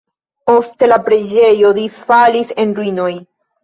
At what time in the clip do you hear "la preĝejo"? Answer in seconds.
0.93-1.75